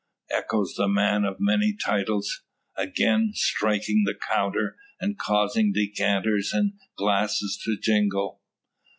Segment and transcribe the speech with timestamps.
[0.31, 2.41] echoes the man of many titles,
[2.75, 8.41] again striking the counter, and causing decanters and glasses to jingle.